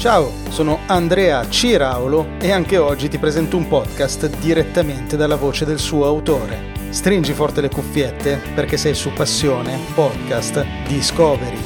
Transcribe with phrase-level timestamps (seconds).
[0.00, 5.78] Ciao, sono Andrea Ciraulo e anche oggi ti presento un podcast direttamente dalla voce del
[5.78, 6.72] suo autore.
[6.88, 11.58] Stringi forte le cuffiette perché sei su Passione Podcast Discovery.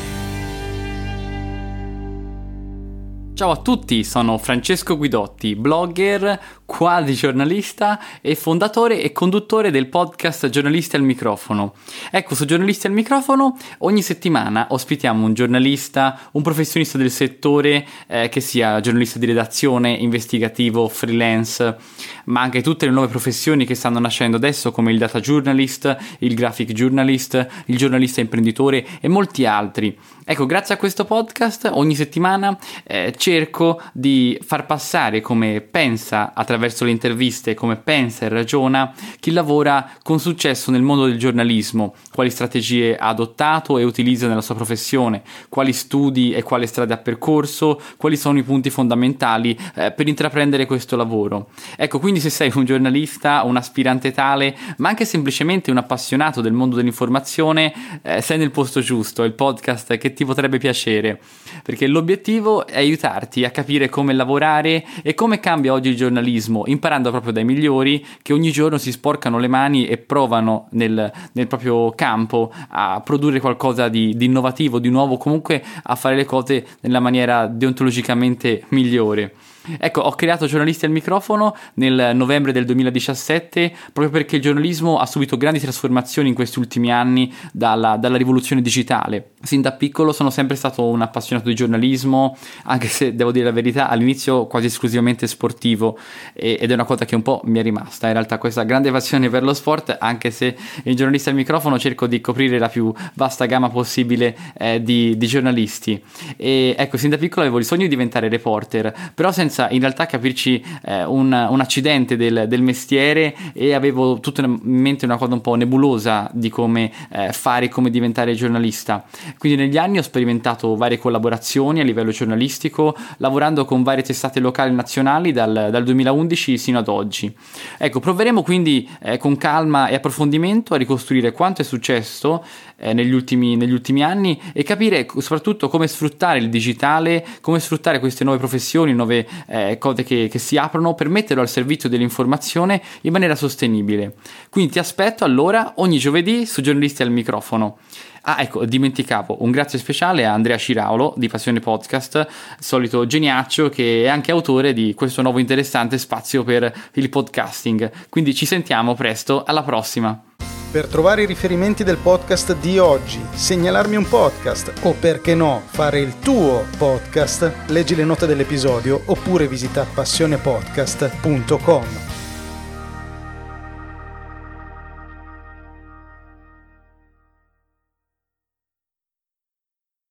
[3.34, 6.40] Ciao a tutti, sono Francesco Guidotti, blogger,
[6.76, 11.74] quasi giornalista e fondatore e conduttore del podcast Giornalisti al microfono.
[12.10, 18.28] Ecco, su Giornalisti al microfono ogni settimana ospitiamo un giornalista, un professionista del settore, eh,
[18.28, 21.76] che sia giornalista di redazione, investigativo, freelance,
[22.24, 26.34] ma anche tutte le nuove professioni che stanno nascendo adesso come il data journalist, il
[26.34, 29.96] graphic journalist, il giornalista imprenditore e molti altri.
[30.26, 36.62] Ecco, grazie a questo podcast ogni settimana eh, cerco di far passare come pensa attraverso
[36.64, 42.30] le interviste, come pensa e ragiona chi lavora con successo nel mondo del giornalismo, quali
[42.30, 47.80] strategie ha adottato e utilizza nella sua professione, quali studi e quale strada ha percorso,
[47.96, 51.48] quali sono i punti fondamentali eh, per intraprendere questo lavoro.
[51.76, 56.52] Ecco, quindi se sei un giornalista, un aspirante tale, ma anche semplicemente un appassionato del
[56.52, 61.20] mondo dell'informazione, eh, sei nel posto giusto, è il podcast che ti potrebbe piacere,
[61.62, 67.10] perché l'obiettivo è aiutarti a capire come lavorare e come cambia oggi il giornalismo, imparando
[67.10, 71.90] proprio dai migliori che ogni giorno si sporcano le mani e provano nel, nel proprio
[71.92, 77.00] campo a produrre qualcosa di, di innovativo, di nuovo, comunque a fare le cose nella
[77.00, 79.34] maniera deontologicamente migliore.
[79.78, 85.06] Ecco, ho creato Giornalisti al microfono nel novembre del 2017 proprio perché il giornalismo ha
[85.06, 89.30] subito grandi trasformazioni in questi ultimi anni dalla, dalla, rivoluzione digitale.
[89.42, 93.52] Sin da piccolo sono sempre stato un appassionato di giornalismo, anche se devo dire la
[93.52, 95.98] verità, all'inizio quasi esclusivamente sportivo
[96.34, 98.06] e, ed è una cosa che un po' mi è rimasta.
[98.06, 102.06] In realtà questa grande passione per lo sport, anche se in Giornalisti al microfono cerco
[102.06, 106.02] di coprire la più vasta gamma possibile eh, di, di giornalisti.
[106.36, 109.78] E ecco, sin da piccolo avevo il sogno di diventare reporter, però senza senza in
[109.78, 115.16] realtà capirci eh, un, un, accidente del, del, mestiere e avevo tutto in mente una
[115.16, 119.04] cosa un po' nebulosa di come eh, fare e come diventare giornalista.
[119.38, 124.70] Quindi negli anni ho sperimentato varie collaborazioni a livello giornalistico, lavorando con varie testate locali
[124.70, 127.32] e nazionali dal, dal 2011 sino ad oggi.
[127.78, 132.42] Ecco, proveremo quindi eh, con calma e approfondimento a ricostruire quanto è successo
[132.76, 138.00] eh, negli, ultimi, negli, ultimi, anni e capire soprattutto come sfruttare il digitale, come sfruttare
[138.00, 142.80] queste nuove professioni, nuove eh, cose che, che, si aprono per metterlo al servizio dell'informazione
[143.02, 144.14] in maniera sostenibile.
[144.50, 147.78] Quindi ti aspetto allora ogni giovedì su Giornalisti al microfono.
[148.26, 152.26] Ah, ecco, dimenticavo un grazie speciale a Andrea Ciraulo di Passione Podcast,
[152.58, 157.90] solito geniaccio che è anche autore di questo nuovo interessante spazio per il podcasting.
[158.08, 160.33] Quindi ci sentiamo presto, alla prossima!
[160.74, 166.00] Per trovare i riferimenti del podcast di oggi, segnalarmi un podcast o perché no fare
[166.00, 172.13] il tuo podcast, leggi le note dell'episodio oppure visita passionepodcast.com.